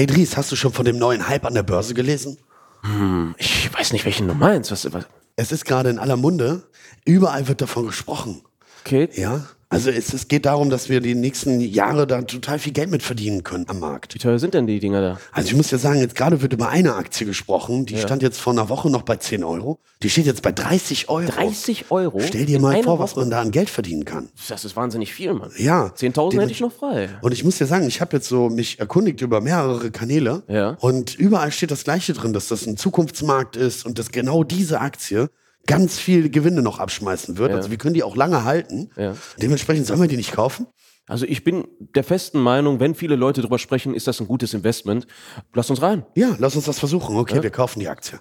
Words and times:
Hey 0.00 0.06
Dries, 0.06 0.34
hast 0.38 0.50
du 0.50 0.56
schon 0.56 0.72
von 0.72 0.86
dem 0.86 0.96
neuen 0.96 1.28
Hype 1.28 1.44
an 1.44 1.52
der 1.52 1.62
Börse 1.62 1.92
gelesen? 1.92 2.38
Hm, 2.84 3.34
ich 3.36 3.70
weiß 3.70 3.92
nicht, 3.92 4.06
welchen 4.06 4.28
du 4.28 4.34
meinst. 4.34 4.70
Was, 4.70 4.90
was? 4.94 5.04
Es 5.36 5.52
ist 5.52 5.66
gerade 5.66 5.90
in 5.90 5.98
aller 5.98 6.16
Munde. 6.16 6.62
Überall 7.04 7.48
wird 7.48 7.60
davon 7.60 7.84
gesprochen. 7.84 8.40
Okay. 8.84 9.08
Ja, 9.14 9.46
also 9.72 9.88
es, 9.90 10.12
es 10.12 10.26
geht 10.26 10.46
darum, 10.46 10.68
dass 10.68 10.88
wir 10.88 11.00
die 11.00 11.14
nächsten 11.14 11.60
Jahre 11.60 12.04
da 12.06 12.22
total 12.22 12.58
viel 12.58 12.72
Geld 12.72 12.90
mit 12.90 13.04
verdienen 13.04 13.44
können 13.44 13.66
am 13.68 13.78
Markt. 13.78 14.14
Wie 14.14 14.18
teuer 14.18 14.38
sind 14.40 14.52
denn 14.54 14.66
die 14.66 14.80
Dinger 14.80 15.00
da? 15.00 15.20
Also 15.30 15.48
ich 15.50 15.54
muss 15.54 15.70
ja 15.70 15.78
sagen, 15.78 16.00
jetzt 16.00 16.16
gerade 16.16 16.42
wird 16.42 16.52
über 16.52 16.70
eine 16.70 16.94
Aktie 16.96 17.24
gesprochen, 17.24 17.86
die 17.86 17.94
Ja. 17.94 18.00
stand 18.00 18.22
jetzt 18.22 18.40
vor 18.40 18.52
einer 18.52 18.68
Woche 18.68 18.90
noch 18.90 19.02
bei 19.02 19.14
10 19.16 19.44
Euro. 19.44 19.78
Die 20.02 20.10
steht 20.10 20.26
jetzt 20.26 20.42
bei 20.42 20.50
30 20.50 21.08
Euro. 21.08 21.30
30 21.30 21.84
Euro? 21.90 22.18
Stell 22.18 22.46
dir 22.46 22.56
in 22.56 22.62
mal 22.62 22.82
vor, 22.82 22.98
was 22.98 23.12
Woche? 23.12 23.20
man 23.20 23.30
da 23.30 23.40
an 23.40 23.52
Geld 23.52 23.70
verdienen 23.70 24.04
kann. 24.04 24.28
Das 24.48 24.64
ist 24.64 24.74
wahnsinnig 24.74 25.12
viel, 25.14 25.34
Mann. 25.34 25.52
Ja. 25.56 25.92
10.000 25.94 26.30
Dem- 26.32 26.40
hätte 26.40 26.52
ich 26.52 26.60
noch 26.60 26.72
frei. 26.72 27.08
Und 27.22 27.30
ich 27.32 27.44
muss 27.44 27.58
ja 27.60 27.66
sagen, 27.66 27.86
ich 27.86 28.00
habe 28.00 28.16
jetzt 28.16 28.28
so 28.28 28.48
mich 28.48 28.80
erkundigt 28.80 29.20
über 29.20 29.40
mehrere 29.40 29.92
Kanäle 29.92 30.42
Ja. 30.48 30.70
und 30.80 31.14
überall 31.14 31.52
steht 31.52 31.70
das 31.70 31.84
Gleiche 31.84 32.12
drin, 32.12 32.32
dass 32.32 32.48
das 32.48 32.66
ein 32.66 32.76
Zukunftsmarkt 32.76 33.54
ist 33.54 33.86
und 33.86 34.00
dass 34.00 34.10
genau 34.10 34.42
diese 34.42 34.80
Aktie 34.80 35.28
ganz 35.66 35.98
viel 35.98 36.30
Gewinne 36.30 36.62
noch 36.62 36.78
abschmeißen 36.78 37.38
wird. 37.38 37.50
Ja. 37.50 37.56
Also 37.56 37.70
wir 37.70 37.78
können 37.78 37.94
die 37.94 38.02
auch 38.02 38.16
lange 38.16 38.44
halten. 38.44 38.90
Ja. 38.96 39.14
Dementsprechend 39.40 39.86
sollen 39.86 40.00
wir 40.00 40.08
die 40.08 40.16
nicht 40.16 40.32
kaufen. 40.32 40.66
Also 41.06 41.26
ich 41.26 41.42
bin 41.42 41.66
der 41.94 42.04
festen 42.04 42.38
Meinung, 42.40 42.78
wenn 42.80 42.94
viele 42.94 43.16
Leute 43.16 43.40
drüber 43.40 43.58
sprechen, 43.58 43.94
ist 43.94 44.06
das 44.06 44.20
ein 44.20 44.28
gutes 44.28 44.54
Investment. 44.54 45.06
Lass 45.54 45.68
uns 45.70 45.82
rein. 45.82 46.04
Ja, 46.14 46.36
lass 46.38 46.54
uns 46.56 46.66
das 46.66 46.78
versuchen. 46.78 47.16
Okay, 47.16 47.36
Ja. 47.36 47.42
wir 47.42 47.50
kaufen 47.50 47.80
die 47.80 47.88
Aktie. 47.88 48.20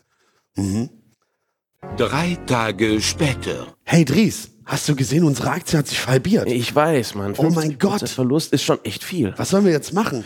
Drei 1.97 2.37
Tage 2.45 2.99
später. 3.01 3.67
Hey 3.83 4.05
Dries, 4.05 4.51
hast 4.65 4.89
du 4.89 4.95
gesehen, 4.95 5.23
unsere 5.23 5.51
Aktie 5.51 5.77
hat 5.79 5.87
sich 5.87 6.05
halbiert. 6.07 6.47
Ich 6.49 6.73
weiß, 6.73 7.15
Mann. 7.15 7.33
Oh 7.37 7.49
mein 7.49 7.73
50% 7.73 7.77
Gott. 7.79 8.09
Verlust 8.09 8.53
ist 8.53 8.63
schon 8.63 8.83
echt 8.83 9.03
viel. 9.03 9.33
Was 9.37 9.49
sollen 9.49 9.65
wir 9.65 9.71
jetzt 9.71 9.93
machen? 9.93 10.25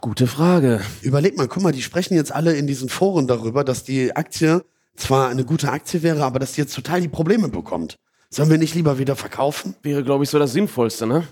Gute 0.00 0.26
Frage. 0.26 0.80
Überleg 1.02 1.36
mal, 1.36 1.48
guck 1.48 1.62
mal, 1.62 1.72
die 1.72 1.82
sprechen 1.82 2.14
jetzt 2.14 2.32
alle 2.32 2.54
in 2.54 2.66
diesen 2.66 2.88
Foren 2.88 3.26
darüber, 3.26 3.64
dass 3.64 3.84
die 3.84 4.14
Aktie 4.14 4.64
zwar 4.96 5.28
eine 5.28 5.44
gute 5.44 5.70
Aktie 5.70 6.02
wäre, 6.02 6.24
aber 6.24 6.38
dass 6.38 6.52
die 6.52 6.60
jetzt 6.60 6.74
total 6.74 7.00
die 7.00 7.08
Probleme 7.08 7.48
bekommt. 7.48 7.96
Sollen 8.30 8.50
wir 8.50 8.58
nicht 8.58 8.74
lieber 8.74 8.98
wieder 8.98 9.16
verkaufen? 9.16 9.76
Wäre, 9.82 10.02
glaube 10.02 10.24
ich, 10.24 10.30
so 10.30 10.38
das 10.38 10.52
Sinnvollste, 10.52 11.06
ne? 11.06 11.26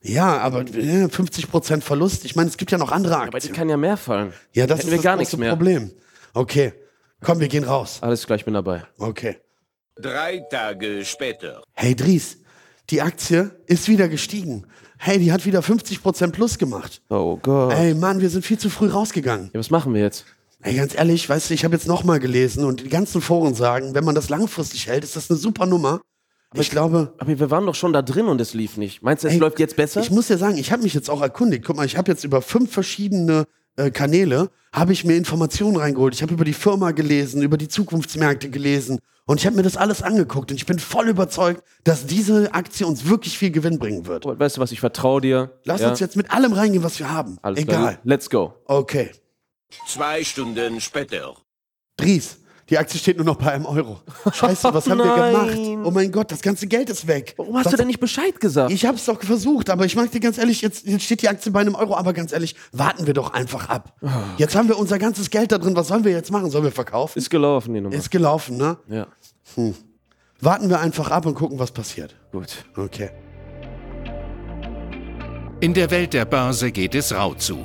Ja, 0.00 0.38
aber 0.38 0.60
äh, 0.60 1.06
50% 1.06 1.80
Verlust. 1.80 2.24
Ich 2.24 2.36
meine, 2.36 2.48
es 2.48 2.56
gibt 2.56 2.70
ja 2.70 2.78
noch 2.78 2.92
andere 2.92 3.16
Aber 3.16 3.30
die 3.30 3.36
Aktien. 3.36 3.54
kann 3.54 3.68
ja 3.68 3.76
mehr 3.76 3.96
fallen. 3.96 4.32
ja, 4.54 4.66
das 4.66 4.78
Hätten 4.80 4.88
ist 4.88 4.92
wir 4.92 4.96
das 4.98 5.04
gar 5.04 5.12
große 5.16 5.20
nichts 5.22 5.36
mehr. 5.36 5.50
Problem. 5.50 5.90
Okay, 6.34 6.72
komm, 7.20 7.40
wir 7.40 7.48
gehen 7.48 7.64
raus. 7.64 7.98
Alles 8.00 8.24
klar, 8.24 8.36
ich 8.36 8.44
bin 8.44 8.54
dabei. 8.54 8.84
Okay. 8.98 9.38
Drei 9.96 10.40
Tage 10.50 11.04
später. 11.04 11.62
Hey 11.72 11.96
Dries, 11.96 12.38
die 12.90 13.02
Aktie 13.02 13.50
ist 13.66 13.88
wieder 13.88 14.08
gestiegen. 14.08 14.64
Hey, 14.98 15.18
die 15.18 15.32
hat 15.32 15.44
wieder 15.44 15.60
50% 15.60 16.30
plus 16.30 16.58
gemacht. 16.58 17.02
Oh 17.08 17.36
Gott. 17.36 17.72
Ey, 17.74 17.94
Mann, 17.94 18.20
wir 18.20 18.30
sind 18.30 18.44
viel 18.44 18.58
zu 18.58 18.70
früh 18.70 18.88
rausgegangen. 18.88 19.50
Ja, 19.52 19.58
was 19.58 19.70
machen 19.70 19.94
wir 19.94 20.00
jetzt? 20.00 20.24
Ey, 20.62 20.74
ganz 20.74 20.94
ehrlich, 20.96 21.28
weißt 21.28 21.50
du, 21.50 21.54
ich 21.54 21.64
habe 21.64 21.74
jetzt 21.74 21.86
nochmal 21.86 22.18
gelesen 22.18 22.64
und 22.64 22.80
die 22.80 22.88
ganzen 22.88 23.20
Foren 23.20 23.54
sagen, 23.54 23.94
wenn 23.94 24.04
man 24.04 24.14
das 24.14 24.28
langfristig 24.28 24.88
hält, 24.88 25.04
ist 25.04 25.14
das 25.14 25.30
eine 25.30 25.38
super 25.38 25.66
Nummer. 25.66 26.00
ich 26.54 26.70
glaube, 26.70 27.14
Aber 27.18 27.38
wir 27.38 27.50
waren 27.50 27.64
doch 27.66 27.76
schon 27.76 27.92
da 27.92 28.02
drin 28.02 28.26
und 28.26 28.40
es 28.40 28.54
lief 28.54 28.76
nicht. 28.76 29.02
Meinst 29.02 29.22
du, 29.22 29.28
es 29.28 29.34
Ey, 29.34 29.38
läuft 29.38 29.60
jetzt 29.60 29.76
besser? 29.76 30.00
Ich 30.00 30.10
muss 30.10 30.28
ja 30.28 30.36
sagen, 30.36 30.58
ich 30.58 30.72
habe 30.72 30.82
mich 30.82 30.94
jetzt 30.94 31.10
auch 31.10 31.22
erkundigt. 31.22 31.64
Guck 31.64 31.76
mal, 31.76 31.86
ich 31.86 31.96
habe 31.96 32.10
jetzt 32.10 32.24
über 32.24 32.42
fünf 32.42 32.72
verschiedene 32.72 33.44
äh, 33.76 33.92
Kanäle, 33.92 34.50
habe 34.72 34.92
ich 34.92 35.04
mir 35.04 35.14
Informationen 35.16 35.76
reingeholt. 35.76 36.14
Ich 36.14 36.22
habe 36.22 36.34
über 36.34 36.44
die 36.44 36.52
Firma 36.54 36.90
gelesen, 36.90 37.42
über 37.42 37.56
die 37.56 37.68
Zukunftsmärkte 37.68 38.50
gelesen 38.50 38.98
und 39.26 39.38
ich 39.38 39.46
habe 39.46 39.54
mir 39.54 39.62
das 39.62 39.76
alles 39.76 40.02
angeguckt 40.02 40.50
und 40.50 40.56
ich 40.56 40.66
bin 40.66 40.80
voll 40.80 41.06
überzeugt, 41.08 41.62
dass 41.84 42.06
diese 42.06 42.52
Aktie 42.54 42.84
uns 42.84 43.06
wirklich 43.08 43.38
viel 43.38 43.52
Gewinn 43.52 43.78
bringen 43.78 44.06
wird. 44.06 44.24
weißt 44.26 44.56
du 44.56 44.60
was, 44.60 44.72
ich 44.72 44.80
vertraue 44.80 45.20
dir. 45.20 45.52
Lass 45.64 45.82
Ja? 45.82 45.90
uns 45.90 46.00
jetzt 46.00 46.16
mit 46.16 46.32
allem 46.32 46.52
reingehen, 46.52 46.82
was 46.82 46.98
wir 46.98 47.12
haben. 47.12 47.38
Alles 47.42 47.60
Egal. 47.60 47.76
klar. 47.76 47.98
Let's 48.02 48.28
go. 48.28 48.54
Okay. 48.64 49.10
Zwei 49.86 50.24
Stunden 50.24 50.80
später. 50.80 51.34
Dries, 51.96 52.38
die 52.70 52.78
Aktie 52.78 52.98
steht 52.98 53.16
nur 53.16 53.24
noch 53.26 53.36
bei 53.36 53.52
einem 53.52 53.66
Euro. 53.66 54.00
Scheiße, 54.32 54.72
was 54.72 54.88
haben 54.88 54.98
wir 54.98 55.14
gemacht? 55.30 55.84
Oh 55.86 55.90
mein 55.90 56.12
Gott, 56.12 56.30
das 56.30 56.40
ganze 56.42 56.66
Geld 56.66 56.90
ist 56.90 57.06
weg. 57.06 57.34
Warum 57.36 57.56
hast 57.56 57.66
was, 57.66 57.70
du 57.72 57.76
denn 57.78 57.86
nicht 57.86 58.00
Bescheid 58.00 58.38
gesagt? 58.40 58.70
Ich 58.72 58.84
habe 58.84 58.96
es 58.96 59.04
doch 59.06 59.20
versucht, 59.22 59.70
aber 59.70 59.84
ich 59.86 59.96
mag 59.96 60.10
dir 60.10 60.20
ganz 60.20 60.38
ehrlich, 60.38 60.60
jetzt, 60.60 60.86
jetzt 60.86 61.04
steht 61.04 61.22
die 61.22 61.28
Aktie 61.28 61.50
bei 61.50 61.60
einem 61.60 61.74
Euro, 61.74 61.96
aber 61.96 62.12
ganz 62.12 62.32
ehrlich, 62.32 62.54
warten 62.72 63.06
wir 63.06 63.14
doch 63.14 63.32
einfach 63.32 63.68
ab. 63.68 63.94
Oh, 64.02 64.08
Jetzt 64.36 64.54
haben 64.54 64.68
wir 64.68 64.78
unser 64.78 64.98
ganzes 64.98 65.30
Geld 65.30 65.50
da 65.52 65.58
drin, 65.58 65.74
was 65.76 65.88
sollen 65.88 66.04
wir 66.04 66.12
jetzt 66.12 66.30
machen? 66.30 66.50
Sollen 66.50 66.64
wir 66.64 66.72
verkaufen? 66.72 67.18
ist 67.18 67.30
gelaufen, 67.30 67.74
die 67.74 67.80
Nummer. 67.80 67.94
Ist 67.94 68.10
gelaufen, 68.10 68.56
ne? 68.56 68.78
ja, 68.88 69.06
Warten 70.40 70.68
wir 70.68 70.78
einfach 70.80 71.10
ab 71.10 71.26
und 71.26 71.34
gucken, 71.34 71.58
was 71.58 71.72
passiert. 71.72 72.14
gut. 72.32 72.64
Okay. 72.76 73.10
In 75.60 75.74
der 75.74 75.90
Welt 75.90 76.12
der 76.14 76.24
Börse 76.24 76.70
geht 76.70 76.94
es 76.94 77.12
rau 77.12 77.34
zu. 77.34 77.64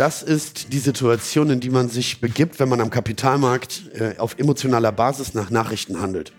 das 0.00 0.22
ist 0.22 0.72
die 0.72 0.78
Situation, 0.78 1.50
in 1.50 1.60
die 1.60 1.68
man 1.68 1.90
sich 1.90 2.22
begibt, 2.22 2.58
wenn 2.58 2.70
man 2.70 2.80
am 2.80 2.88
Kapitalmarkt 2.88 3.82
äh, 3.92 4.14
auf 4.16 4.38
emotionaler 4.38 4.92
Basis 4.92 5.34
nach 5.34 5.50
Nachrichten 5.50 6.00
handelt. 6.00 6.32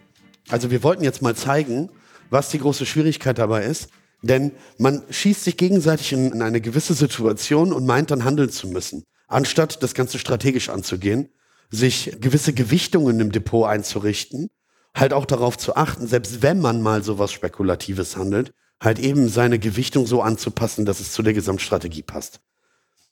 Also 0.49 0.72
wir 0.72 0.81
wollten 0.81 1.03
jetzt 1.03 1.22
mal 1.22 1.35
zeigen, 1.35 1.91
was 2.31 2.49
die 2.49 2.57
große 2.57 2.88
Schwierigkeit 2.88 3.38
dabei 3.38 3.66
ist. 3.66 3.89
Denn 4.23 4.51
man 4.79 5.03
schießt 5.11 5.44
sich 5.44 5.57
gegenseitig 5.57 6.11
in, 6.11 6.31
in 6.31 6.41
eine 6.41 6.59
gewisse 6.59 6.95
Situation 6.95 7.72
und 7.72 7.85
meint 7.85 8.09
dann 8.09 8.23
handeln 8.23 8.49
zu 8.49 8.67
müssen. 8.67 9.03
Anstatt 9.27 9.83
das 9.83 9.93
Ganze 9.93 10.17
strategisch 10.17 10.69
anzugehen, 10.69 11.29
sich 11.69 12.17
gewisse 12.19 12.53
Gewichtungen 12.53 13.19
im 13.19 13.31
Depot 13.31 13.67
einzurichten, 13.67 14.49
halt 14.95 15.13
auch 15.13 15.25
darauf 15.25 15.55
zu 15.59 15.75
achten, 15.75 16.07
selbst 16.07 16.41
wenn 16.41 16.61
man 16.61 16.81
mal 16.81 17.03
sowas 17.03 17.31
Spekulatives 17.31 18.17
handelt, 18.17 18.53
halt 18.81 18.97
eben 18.97 19.29
seine 19.29 19.59
Gewichtung 19.59 20.07
so 20.07 20.23
anzupassen, 20.23 20.88
dass 20.88 20.99
es 20.99 21.11
zu 21.11 21.22
der 21.22 21.33
Gesamtstrategie 21.33 22.01
passt. 22.01 22.41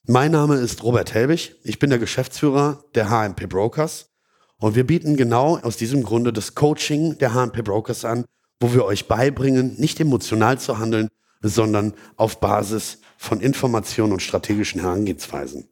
Mein 0.06 0.32
Name 0.32 0.56
ist 0.56 0.82
Robert 0.82 1.12
Helbig. 1.12 1.56
Ich 1.62 1.78
bin 1.78 1.90
der 1.90 1.98
Geschäftsführer 1.98 2.82
der 2.94 3.10
HMP 3.10 3.46
Brokers. 3.46 4.08
Und 4.56 4.74
wir 4.74 4.86
bieten 4.86 5.16
genau 5.16 5.58
aus 5.58 5.76
diesem 5.76 6.02
Grunde 6.02 6.32
das 6.32 6.54
Coaching 6.54 7.18
der 7.18 7.34
HMP 7.34 7.62
Brokers 7.62 8.06
an, 8.06 8.24
wo 8.60 8.72
wir 8.72 8.86
euch 8.86 9.08
beibringen, 9.08 9.74
nicht 9.78 10.00
emotional 10.00 10.58
zu 10.58 10.78
handeln, 10.78 11.08
sondern 11.42 11.92
auf 12.16 12.40
Basis 12.40 12.98
von 13.18 13.40
Informationen 13.40 14.14
und 14.14 14.22
strategischen 14.22 14.80
Herangehensweisen. 14.80 15.68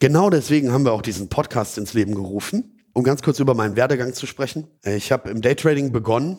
Genau 0.00 0.30
deswegen 0.30 0.72
haben 0.72 0.84
wir 0.84 0.92
auch 0.92 1.02
diesen 1.02 1.28
Podcast 1.28 1.76
ins 1.76 1.92
Leben 1.92 2.14
gerufen, 2.14 2.80
um 2.94 3.04
ganz 3.04 3.22
kurz 3.22 3.38
über 3.38 3.54
meinen 3.54 3.76
Werdegang 3.76 4.14
zu 4.14 4.26
sprechen. 4.26 4.66
Ich 4.82 5.12
habe 5.12 5.28
im 5.28 5.42
Daytrading 5.42 5.92
begonnen 5.92 6.38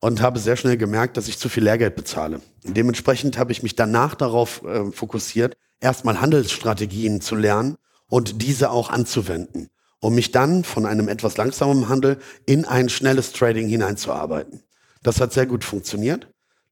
und 0.00 0.20
habe 0.20 0.40
sehr 0.40 0.56
schnell 0.56 0.76
gemerkt, 0.76 1.16
dass 1.16 1.28
ich 1.28 1.38
zu 1.38 1.48
viel 1.48 1.62
Lehrgeld 1.62 1.94
bezahle. 1.94 2.40
Dementsprechend 2.64 3.38
habe 3.38 3.52
ich 3.52 3.62
mich 3.62 3.76
danach 3.76 4.16
darauf 4.16 4.64
äh, 4.64 4.90
fokussiert, 4.90 5.56
erstmal 5.84 6.20
Handelsstrategien 6.20 7.20
zu 7.20 7.36
lernen 7.36 7.76
und 8.08 8.42
diese 8.42 8.70
auch 8.70 8.90
anzuwenden, 8.90 9.68
um 10.00 10.14
mich 10.14 10.32
dann 10.32 10.64
von 10.64 10.86
einem 10.86 11.08
etwas 11.08 11.36
langsamen 11.36 11.88
Handel 11.88 12.18
in 12.46 12.64
ein 12.64 12.88
schnelles 12.88 13.32
Trading 13.32 13.68
hineinzuarbeiten. 13.68 14.62
Das 15.02 15.20
hat 15.20 15.32
sehr 15.32 15.46
gut 15.46 15.62
funktioniert. 15.62 16.26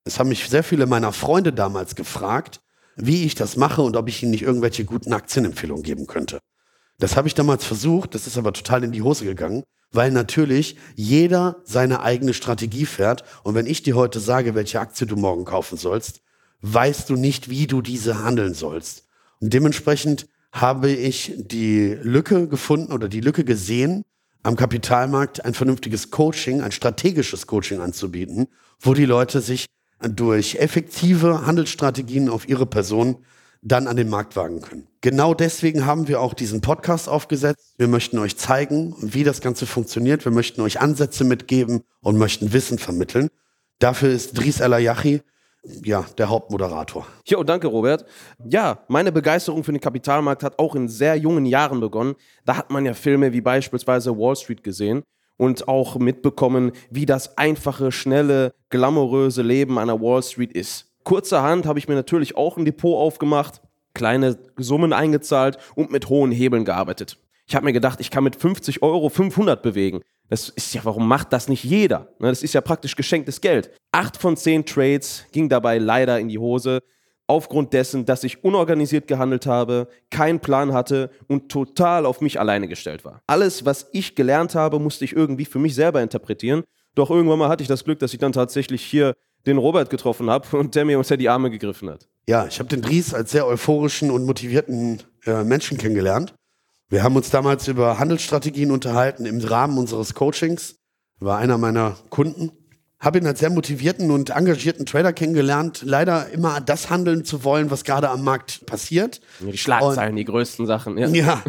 Es 0.05 0.19
haben 0.19 0.31
mich 0.31 0.49
sehr 0.49 0.65
viele 0.65 0.87
meiner 0.87 1.13
Freunde 1.13 1.53
damals 1.53 1.95
gefragt, 1.95 2.61
wie 2.97 3.25
ich 3.25 3.35
das 3.35 3.57
mache 3.57 3.83
und 3.83 3.97
ob 3.97 4.09
ich 4.09 4.23
ihnen 4.23 4.33
nicht 4.33 4.43
irgendwelche 4.43 4.85
guten 4.85 5.13
Aktienempfehlungen 5.13 5.83
geben 5.85 6.07
könnte. 6.07 6.41
Das 6.99 7.17
habe 7.17 7.29
ich 7.29 7.35
damals 7.35 7.65
versucht, 7.65 8.15
das 8.15 8.27
ist 8.27 8.39
aber 8.39 8.53
total 8.53 8.85
in 8.85 8.93
die 8.93 9.03
Hose 9.03 9.25
gegangen, 9.25 9.63
weil 9.93 10.11
natürlich 10.11 10.77
jeder 10.95 11.57
seine 11.65 12.01
eigene 12.01 12.35
Strategie 12.35 12.87
fährt. 12.87 13.25
Und 13.43 13.55
wenn 13.55 13.67
ich 13.67 13.83
dir 13.83 13.95
heute 13.95 14.21
sage, 14.21 14.55
welche 14.55 14.81
Aktie 14.81 15.07
du 15.07 15.17
morgen 15.17 15.45
kaufen 15.45 15.77
sollst, 15.77 16.23
weißt 16.63 17.11
du 17.11 17.17
nicht, 17.17 17.51
wie 17.51 17.67
du 17.67 17.83
diese 17.83 18.25
handeln 18.25 18.55
sollst. 18.55 19.05
Und 19.41 19.53
dementsprechend 19.53 20.27
habe 20.53 20.91
ich 20.91 21.33
die 21.37 21.97
Lücke 22.03 22.49
gefunden 22.49 22.93
oder 22.93 23.09
die 23.09 23.21
Lücke 23.21 23.45
gesehen, 23.45 24.05
am 24.43 24.57
Kapitalmarkt 24.57 25.45
ein 25.45 25.55
vernünftiges 25.55 26.11
Coaching, 26.11 26.63
ein 26.63 26.73
strategisches 26.73 27.47
Coaching 27.47 27.81
anzubieten, 27.81 28.49
wo 28.81 28.95
die 28.95 29.05
Leute 29.05 29.41
sich 29.41 29.67
durch 30.01 30.57
effektive 30.57 31.47
Handelsstrategien 31.47 32.29
auf 32.29 32.49
ihre 32.49 32.67
Person 32.67 33.19
dann 33.63 33.87
an 33.87 33.97
den 33.97 34.09
Markt 34.09 34.35
wagen 34.35 34.61
können. 34.61 34.89
Genau 35.01 35.35
deswegen 35.35 35.87
haben 35.87 36.09
wir 36.09 36.21
auch 36.21 36.35
diesen 36.35 36.61
Podcast 36.61 37.09
aufgesetzt. 37.09 37.75
Wir 37.79 37.87
möchten 37.87 38.19
euch 38.19 38.37
zeigen, 38.37 38.97
wie 39.01 39.23
das 39.23 39.41
Ganze 39.41 39.67
funktioniert. 39.67 40.25
Wir 40.25 40.33
möchten 40.33 40.61
euch 40.61 40.81
Ansätze 40.81 41.23
mitgeben 41.23 41.83
und 42.01 42.19
möchten 42.19 42.53
Wissen 42.53 42.79
vermitteln. 42.79 43.29
Dafür 43.79 44.11
ist 44.11 44.37
Dries 44.37 44.59
El 44.59 44.75
Ayachi 44.75 45.23
ja, 45.65 46.05
der 46.19 46.29
Hauptmoderator. 46.29 47.07
Jo, 47.27 47.43
danke, 47.45 47.69
Robert. 47.69 48.05
Ja, 48.45 48.81
meine 48.89 49.13
Begeisterung 49.13 49.63
für 49.65 49.73
den 49.73 49.81
Kapitalmarkt 49.81 50.43
hat 50.43 50.59
auch 50.59 50.75
in 50.75 50.89
sehr 50.89 51.17
jungen 51.17 51.47
Jahren 51.47 51.81
begonnen. 51.81 52.15
Da 52.45 52.57
hat 52.57 52.71
man 52.71 52.85
ja 52.85 52.95
Filme 52.95 53.33
wie 53.33 53.41
beispielsweise 53.41 54.17
Wall 54.17 54.37
Street 54.37 54.65
gesehen 54.65 55.03
und 55.37 55.69
auch 55.69 55.97
mitbekommen, 55.97 56.73
wie 56.91 57.07
das 57.07 57.39
einfache, 57.39 57.93
schnelle, 57.93 58.55
glamouröse 58.71 59.43
Leben 59.43 59.77
der 59.77 60.01
Wall 60.01 60.23
Street 60.23 60.53
ist. 60.53 60.93
Kurzerhand 61.05 61.67
habe 61.67 61.79
ich 61.79 61.89
mir 61.89 61.95
natürlich 61.95 62.37
auch 62.37 62.57
ein 62.57 62.65
Depot 62.65 62.97
aufgemacht, 62.97 63.61
kleine 63.95 64.39
Summen 64.57 64.93
eingezahlt 64.93 65.59
und 65.75 65.91
mit 65.91 66.09
hohen 66.09 66.33
Hebeln 66.33 66.65
gearbeitet. 66.65 67.19
Ich 67.47 67.55
habe 67.55 67.65
mir 67.65 67.73
gedacht, 67.73 68.01
ich 68.01 68.11
kann 68.11 68.25
mit 68.25 68.37
50 68.37 68.83
Euro 68.83 69.09
500 69.09 69.63
bewegen. 69.63 70.01
Das 70.29 70.49
ist 70.49 70.73
ja, 70.75 70.85
warum 70.85 71.07
macht 71.07 71.33
das 71.33 71.49
nicht 71.49 71.65
jeder? 71.65 72.09
Ne, 72.19 72.29
das 72.29 72.43
ist 72.43 72.55
ja 72.55 72.61
praktisch 72.61 72.97
geschenktes 72.97 73.41
Geld. 73.41 73.71
Acht 73.93 74.17
von 74.17 74.37
zehn 74.37 74.65
Trades 74.65 75.27
ging 75.33 75.49
dabei 75.49 75.79
leider 75.79 76.19
in 76.19 76.29
die 76.29 76.39
Hose, 76.39 76.81
aufgrund 77.27 77.73
dessen, 77.73 78.05
dass 78.05 78.25
ich 78.25 78.45
unorganisiert 78.45 79.07
gehandelt 79.07 79.47
habe, 79.47 79.89
keinen 80.11 80.41
Plan 80.41 80.73
hatte 80.73 81.11
und 81.29 81.51
total 81.51 82.07
auf 82.07 82.21
mich 82.21 82.39
alleine 82.39 82.69
gestellt 82.69 83.05
war. 83.05 83.23
Alles, 83.27 83.65
was 83.65 83.89
ich 83.93 84.15
gelernt 84.15 84.55
habe, 84.55 84.79
musste 84.79 85.05
ich 85.05 85.15
irgendwie 85.15 85.45
für 85.45 85.59
mich 85.59 85.75
selber 85.75 86.03
interpretieren. 86.03 86.65
Doch 86.95 87.11
irgendwann 87.11 87.39
mal 87.39 87.49
hatte 87.49 87.63
ich 87.63 87.69
das 87.69 87.85
Glück, 87.85 87.99
dass 88.01 88.13
ich 88.13 88.19
dann 88.19 88.33
tatsächlich 88.33 88.83
hier 88.83 89.15
den 89.47 89.59
Robert 89.59 89.91
getroffen 89.91 90.31
habe 90.31 90.57
und 90.57 90.75
der 90.75 90.85
mir 90.85 90.99
unter 90.99 91.17
die 91.17 91.29
Arme 91.29 91.51
gegriffen 91.51 91.91
hat. 91.91 92.09
Ja, 92.29 92.47
ich 92.47 92.59
habe 92.59 92.69
den 92.69 92.83
Dries 92.83 93.15
als 93.15 93.33
sehr 93.33 93.47
euphorischen 93.47 94.11
und 94.11 94.25
motivierten 94.25 95.03
äh, 95.25 95.43
Menschen 95.43 95.79
kennengelernt. 95.79 96.35
Wir 96.93 97.03
haben 97.03 97.17
uns 97.17 97.31
damals 97.31 97.69
über 97.69 97.99
Handelsstrategien 97.99 98.71
unterhalten 98.71 99.25
im 99.25 99.41
Rahmen 99.41 99.79
unseres 99.79 100.13
Coachings. 100.13 100.75
War 101.21 101.39
einer 101.39 101.57
meiner 101.57 101.97
Kunden. 102.11 102.53
Habe 103.01 103.17
ihn 103.17 103.27
als 103.27 103.39
sehr 103.39 103.49
motivierten 103.49 104.11
und 104.11 104.29
engagierten 104.29 104.85
Trader 104.85 105.15
kennengelernt. 105.15 105.81
Leider 105.87 106.29
immer 106.29 106.61
das 106.61 106.91
handeln 106.91 107.25
zu 107.25 107.45
wollen, 107.45 107.71
was 107.71 107.85
gerade 107.85 108.11
am 108.11 108.23
Markt 108.23 108.67
passiert. 108.67 109.23
Die 109.41 109.57
Schlagzeilen, 109.57 110.11
und, 110.11 110.17
die 110.17 110.27
größten 110.27 110.67
Sachen. 110.67 110.99
Ja, 110.99 111.09
ja. 111.09 111.43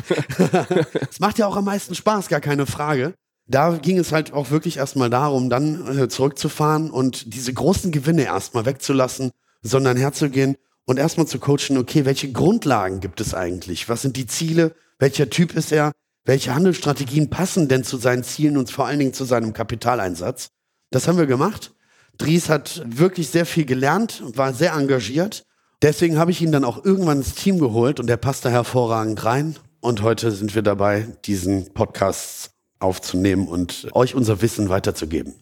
es 1.12 1.20
macht 1.20 1.38
ja 1.38 1.46
auch 1.46 1.58
am 1.58 1.66
meisten 1.66 1.94
Spaß, 1.94 2.30
gar 2.30 2.40
keine 2.40 2.66
Frage. 2.66 3.14
Da 3.46 3.76
ging 3.76 4.00
es 4.00 4.14
halt 4.14 4.32
auch 4.32 4.50
wirklich 4.50 4.78
erstmal 4.78 5.10
darum, 5.10 5.50
dann 5.50 5.98
äh, 5.98 6.08
zurückzufahren 6.08 6.90
und 6.90 7.34
diese 7.34 7.54
großen 7.54 7.92
Gewinne 7.92 8.24
erstmal 8.24 8.66
wegzulassen, 8.66 9.32
sondern 9.62 9.98
herzugehen 9.98 10.56
und 10.86 11.00
erstmal 11.00 11.28
zu 11.28 11.38
coachen, 11.38 11.78
okay, 11.78 12.06
welche 12.06 12.32
Grundlagen 12.32 13.02
gibt 13.02 13.20
es 13.20 13.34
eigentlich? 13.34 13.90
Was 13.90 14.04
sind 14.04 14.16
die 14.16 14.26
Ziele? 14.26 14.74
Welcher 15.00 15.30
Typ 15.30 15.56
ist 15.56 15.72
er? 15.72 15.92
Welche 16.26 16.56
Handelsstrategien 16.56 17.30
passen 17.30 17.68
denn 17.68 17.84
zu 17.84 17.98
seinen 17.98 18.24
Zielen 18.24 18.58
und 18.58 18.72
vor 18.72 18.86
allen 18.86 19.00
Dingen 19.00 19.14
zu 19.14 19.26
seinem 19.26 19.54
Kapitaleinsatz? 19.54 20.48
Das 20.92 21.08
haben 21.08 21.18
wir 21.18 21.26
gemacht. 21.26 21.74
Dries 22.18 22.50
hat 22.50 22.84
wirklich 22.86 23.30
sehr 23.30 23.46
viel 23.46 23.66
gelernt 23.66 24.22
und 24.22 24.38
war 24.38 24.54
sehr 24.54 24.74
engagiert. 24.74 25.44
Deswegen 25.82 26.18
habe 26.18 26.32
ich 26.32 26.42
ihn 26.42 26.52
dann 26.52 26.64
auch 26.64 26.86
irgendwann 26.86 27.18
ins 27.18 27.36
Team 27.36 27.60
geholt 27.60 28.00
und 28.00 28.08
der 28.08 28.18
passt 28.18 28.46
da 28.46 28.50
hervorragend 28.50 29.26
rein. 29.26 29.58
Und 29.82 30.02
heute 30.02 30.32
sind 30.32 30.56
wir 30.56 30.62
dabei, 30.62 31.08
diesen 31.26 31.74
Podcast 31.74 32.52
aufzunehmen 32.80 33.48
und 33.48 33.88
euch 33.94 34.16
unser 34.16 34.42
Wissen 34.42 34.70
weiterzugeben. 34.70 35.34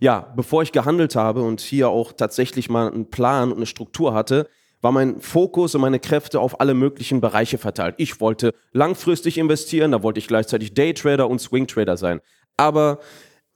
Ja, 0.00 0.32
bevor 0.36 0.62
ich 0.62 0.72
gehandelt 0.72 1.16
habe 1.16 1.42
und 1.42 1.60
hier 1.60 1.90
auch 1.90 2.12
tatsächlich 2.12 2.70
mal 2.70 2.90
einen 2.90 3.10
Plan 3.10 3.50
und 3.50 3.58
eine 3.58 3.66
Struktur 3.66 4.14
hatte, 4.14 4.48
war 4.84 4.92
mein 4.92 5.18
Fokus 5.18 5.74
und 5.74 5.80
meine 5.80 5.98
Kräfte 5.98 6.38
auf 6.38 6.60
alle 6.60 6.74
möglichen 6.74 7.22
Bereiche 7.22 7.56
verteilt. 7.56 7.94
Ich 7.96 8.20
wollte 8.20 8.52
langfristig 8.72 9.38
investieren, 9.38 9.92
da 9.92 10.02
wollte 10.02 10.18
ich 10.18 10.28
gleichzeitig 10.28 10.74
Daytrader 10.74 11.28
und 11.28 11.40
Swingtrader 11.40 11.96
sein. 11.96 12.20
Aber 12.58 13.00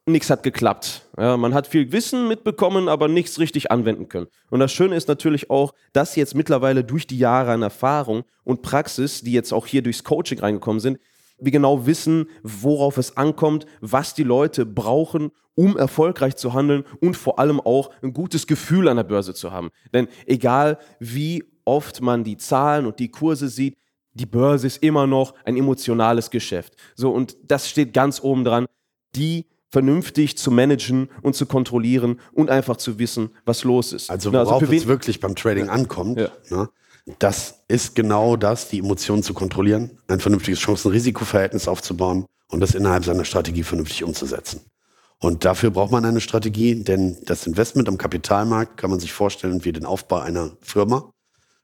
nichts 0.07 0.31
hat 0.31 0.43
geklappt. 0.43 1.03
Ja, 1.19 1.37
man 1.37 1.53
hat 1.53 1.67
viel 1.67 1.93
Wissen 1.93 2.29
mitbekommen, 2.29 2.89
aber 2.89 3.09
nichts 3.09 3.39
richtig 3.39 3.71
anwenden 3.71 4.09
können. 4.09 4.29
Und 4.49 4.61
das 4.61 4.73
Schöne 4.73 4.97
ist 4.97 5.07
natürlich 5.07 5.51
auch, 5.51 5.75
dass 5.93 6.17
jetzt 6.17 6.35
mittlerweile 6.35 6.83
durch 6.83 7.07
die 7.07 7.19
Jahre 7.19 7.53
an 7.53 7.61
Erfahrung 7.61 8.25
und 8.43 8.63
Praxis, 8.63 9.21
die 9.21 9.33
jetzt 9.33 9.53
auch 9.53 9.67
hier 9.67 9.83
durchs 9.83 10.05
Coaching 10.05 10.39
reingekommen 10.39 10.81
sind, 10.81 10.99
wir 11.39 11.53
genau 11.53 11.87
wissen, 11.87 12.29
worauf 12.43 12.99
es 12.99 13.17
ankommt, 13.17 13.67
was 13.81 14.15
die 14.15 14.25
Leute 14.25 14.67
brauchen, 14.67 15.31
um 15.55 15.77
erfolgreich 15.77 16.37
zu 16.37 16.55
handeln 16.55 16.85
und 17.01 17.17
vor 17.17 17.39
allem 17.39 17.61
auch 17.61 17.91
ein 18.03 18.13
gutes 18.13 18.47
Gefühl 18.47 18.89
an 18.89 18.97
der 18.97 19.05
Börse 19.05 19.35
zu 19.35 19.51
haben. 19.51 19.71
Denn 19.93 20.09
egal 20.27 20.79
wie 21.01 21.45
oft 21.65 22.01
man 22.01 22.25
die 22.25 22.37
Zahlen 22.37 22.87
und 22.87 22.99
die 22.99 23.11
Kurse 23.11 23.49
sieht, 23.49 23.77
die 24.15 24.27
Börse 24.27 24.67
ist 24.67 24.83
immer 24.83 25.07
noch 25.07 25.35
ein 25.45 25.57
emotionales 25.57 26.31
Geschäft. 26.31 26.75
So, 26.97 27.11
und 27.11 27.37
das 27.47 27.69
steht 27.69 27.93
ganz 27.93 28.21
oben 28.23 28.45
dran, 28.45 28.67
die 29.15 29.47
vernünftig 29.71 30.39
zu 30.39 30.51
managen 30.51 31.09
und 31.23 31.37
zu 31.37 31.47
kontrollieren 31.47 32.21
und 32.33 32.51
einfach 32.51 32.77
zu 32.77 32.99
wissen, 32.99 33.31
was 33.45 33.65
los 33.65 33.93
ist. 33.93 34.11
Also 34.11 34.33
worauf 34.33 34.63
also 34.63 34.73
es 34.73 34.87
wirklich 34.87 35.21
beim 35.21 35.37
Trading 35.37 35.69
ankommt, 35.69 36.19
ja. 36.19 36.31
ne? 36.51 36.69
Das 37.19 37.65
ist 37.69 37.95
genau 37.95 38.37
das, 38.37 38.69
die 38.69 38.81
Emotionen 38.81 39.23
zu 39.23 39.33
kontrollieren, 39.35 39.99
ein 40.09 40.21
vernünftiges 40.21 40.61
Chancen-Risiko-Verhältnis 40.61 41.67
aufzubauen 41.67 42.27
und 42.49 42.61
das 42.61 42.75
innerhalb 42.75 43.05
seiner 43.05 43.25
Strategie 43.25 43.63
vernünftig 43.63 44.05
umzusetzen. 44.05 44.61
Und 45.21 45.45
dafür 45.45 45.71
braucht 45.71 45.91
man 45.91 46.05
eine 46.05 46.21
Strategie, 46.21 46.85
denn 46.85 47.17
das 47.25 47.47
Investment 47.47 47.89
am 47.89 47.99
Kapitalmarkt 47.99 48.77
kann 48.77 48.91
man 48.91 49.01
sich 49.01 49.13
vorstellen 49.13 49.65
wie 49.65 49.73
den 49.73 49.85
Aufbau 49.85 50.19
einer 50.19 50.53
Firma. 50.61 51.11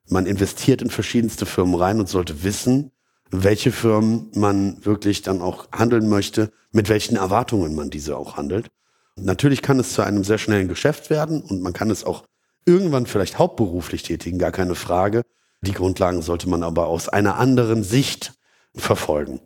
Man 0.09 0.25
investiert 0.25 0.81
in 0.81 0.89
verschiedenste 0.89 1.45
Firmen 1.45 1.75
rein 1.75 1.99
und 1.99 2.09
sollte 2.09 2.43
wissen, 2.43 2.91
welche 3.31 3.71
Firmen 3.71 4.29
man 4.35 4.83
wirklich 4.85 5.21
dann 5.21 5.41
auch 5.41 5.71
handeln 5.71 6.09
möchte, 6.09 6.51
mit 6.71 6.89
welchen 6.89 7.15
Erwartungen 7.15 7.75
man 7.75 7.89
diese 7.89 8.17
auch 8.17 8.35
handelt. 8.35 8.67
Natürlich 9.15 9.61
kann 9.61 9.79
es 9.79 9.93
zu 9.93 10.01
einem 10.01 10.23
sehr 10.23 10.37
schnellen 10.37 10.67
Geschäft 10.67 11.09
werden 11.09 11.41
und 11.41 11.61
man 11.61 11.73
kann 11.73 11.89
es 11.89 12.03
auch 12.03 12.25
irgendwann 12.65 13.05
vielleicht 13.05 13.39
hauptberuflich 13.39 14.03
tätigen, 14.03 14.39
gar 14.39 14.51
keine 14.51 14.75
Frage. 14.75 15.21
Die 15.61 15.73
Grundlagen 15.73 16.21
sollte 16.21 16.49
man 16.49 16.63
aber 16.63 16.87
aus 16.87 17.09
einer 17.09 17.37
anderen 17.37 17.83
Sicht 17.83 18.33
verfolgen. 18.75 19.39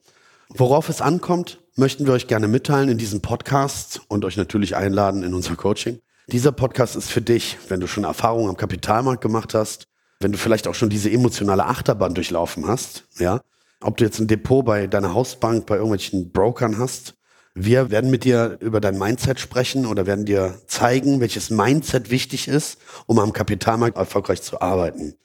Worauf 0.49 0.89
es 0.89 1.01
ankommt, 1.01 1.61
möchten 1.75 2.05
wir 2.05 2.13
euch 2.13 2.27
gerne 2.27 2.47
mitteilen 2.47 2.89
in 2.89 2.97
diesem 2.97 3.21
Podcast 3.21 4.01
und 4.07 4.25
euch 4.25 4.37
natürlich 4.37 4.75
einladen 4.75 5.23
in 5.23 5.33
unser 5.33 5.55
Coaching. 5.55 5.99
Dieser 6.27 6.51
Podcast 6.51 6.95
ist 6.95 7.09
für 7.09 7.21
dich, 7.21 7.57
wenn 7.69 7.79
du 7.79 7.87
schon 7.87 8.03
Erfahrungen 8.03 8.49
am 8.49 8.57
Kapitalmarkt 8.57 9.21
gemacht 9.21 9.53
hast, 9.53 9.87
wenn 10.19 10.31
du 10.31 10.37
vielleicht 10.37 10.67
auch 10.67 10.75
schon 10.75 10.89
diese 10.89 11.11
emotionale 11.11 11.65
Achterbahn 11.65 12.13
durchlaufen 12.13 12.67
hast, 12.67 13.05
ja, 13.17 13.41
ob 13.81 13.97
du 13.97 14.03
jetzt 14.03 14.19
ein 14.19 14.27
Depot 14.27 14.65
bei 14.65 14.87
deiner 14.87 15.13
Hausbank, 15.13 15.65
bei 15.65 15.75
irgendwelchen 15.75 16.31
Brokern 16.31 16.77
hast 16.77 17.15
wir 17.55 17.91
werden 17.91 18.09
mit 18.09 18.23
dir 18.23 18.57
über 18.61 18.79
dein 18.79 18.97
Mindset 18.97 19.39
sprechen 19.39 19.85
oder 19.85 20.05
werden 20.05 20.25
dir 20.25 20.61
zeigen, 20.67 21.19
welches 21.19 21.49
Mindset 21.49 22.09
wichtig 22.09 22.47
ist, 22.47 22.77
um 23.05 23.19
am 23.19 23.33
Kapitalmarkt 23.33 23.97
erfolgreich 23.97 24.41
zu 24.41 24.61
arbeiten. 24.61 25.15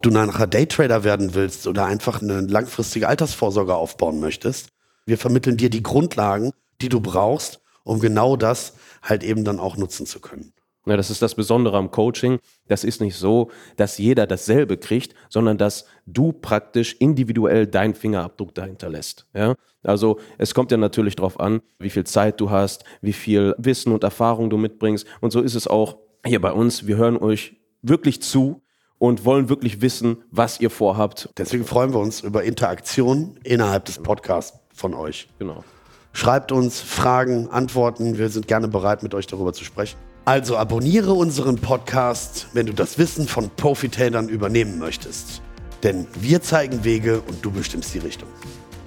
Du 0.00 0.10
nachher 0.10 0.46
Daytrader 0.46 1.04
werden 1.04 1.34
willst 1.34 1.66
oder 1.66 1.86
einfach 1.86 2.22
eine 2.22 2.40
langfristige 2.42 3.08
Altersvorsorge 3.08 3.74
aufbauen 3.74 4.20
möchtest. 4.20 4.68
Wir 5.06 5.18
vermitteln 5.18 5.56
dir 5.56 5.70
die 5.70 5.82
Grundlagen, 5.82 6.52
die 6.80 6.88
du 6.88 7.00
brauchst, 7.00 7.60
um 7.84 8.00
genau 8.00 8.36
das 8.36 8.74
halt 9.02 9.22
eben 9.22 9.44
dann 9.44 9.60
auch 9.60 9.76
nutzen 9.76 10.06
zu 10.06 10.20
können. 10.20 10.53
Ja, 10.86 10.96
das 10.96 11.10
ist 11.10 11.22
das 11.22 11.34
Besondere 11.34 11.76
am 11.76 11.90
Coaching. 11.90 12.38
Das 12.68 12.84
ist 12.84 13.00
nicht 13.00 13.16
so, 13.16 13.50
dass 13.76 13.98
jeder 13.98 14.26
dasselbe 14.26 14.76
kriegt, 14.76 15.14
sondern 15.30 15.56
dass 15.56 15.86
du 16.06 16.32
praktisch 16.32 16.94
individuell 16.98 17.66
deinen 17.66 17.94
Fingerabdruck 17.94 18.54
dahinter 18.54 18.90
lässt. 18.90 19.26
Ja? 19.34 19.54
Also 19.82 20.18
es 20.38 20.54
kommt 20.54 20.70
ja 20.70 20.76
natürlich 20.76 21.16
darauf 21.16 21.40
an, 21.40 21.60
wie 21.78 21.90
viel 21.90 22.04
Zeit 22.04 22.40
du 22.40 22.50
hast, 22.50 22.84
wie 23.00 23.12
viel 23.12 23.54
Wissen 23.58 23.92
und 23.92 24.04
Erfahrung 24.04 24.50
du 24.50 24.58
mitbringst. 24.58 25.06
Und 25.20 25.32
so 25.32 25.40
ist 25.40 25.54
es 25.54 25.66
auch 25.66 25.96
hier 26.24 26.40
bei 26.40 26.52
uns. 26.52 26.86
Wir 26.86 26.96
hören 26.96 27.16
euch 27.16 27.56
wirklich 27.82 28.22
zu 28.22 28.62
und 28.98 29.24
wollen 29.24 29.48
wirklich 29.48 29.80
wissen, 29.80 30.22
was 30.30 30.60
ihr 30.60 30.70
vorhabt. 30.70 31.28
Deswegen 31.36 31.64
freuen 31.64 31.92
wir 31.92 32.00
uns 32.00 32.20
über 32.20 32.42
Interaktion 32.44 33.38
innerhalb 33.42 33.84
des 33.86 33.98
Podcasts 33.98 34.58
von 34.72 34.94
euch. 34.94 35.28
Genau. 35.38 35.64
Schreibt 36.12 36.52
uns 36.52 36.80
Fragen, 36.80 37.48
Antworten. 37.48 38.18
Wir 38.18 38.28
sind 38.28 38.46
gerne 38.46 38.68
bereit, 38.68 39.02
mit 39.02 39.14
euch 39.14 39.26
darüber 39.26 39.52
zu 39.52 39.64
sprechen. 39.64 39.98
Also 40.26 40.56
abonniere 40.56 41.12
unseren 41.12 41.56
Podcast, 41.56 42.46
wenn 42.54 42.64
du 42.64 42.72
das 42.72 42.96
Wissen 42.96 43.28
von 43.28 43.50
Profitadern 43.50 44.30
übernehmen 44.30 44.78
möchtest. 44.78 45.42
Denn 45.82 46.06
wir 46.18 46.40
zeigen 46.40 46.82
Wege 46.82 47.20
und 47.20 47.44
du 47.44 47.50
bestimmst 47.50 47.92
die 47.92 47.98
Richtung. 47.98 48.30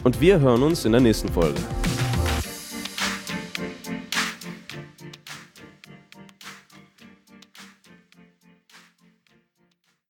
Und 0.04 0.20
wir 0.20 0.40
hören 0.40 0.64
uns 0.64 0.84
in 0.86 0.94
der 0.94 1.02
nächsten 1.02 1.30
Folge. 1.30 1.60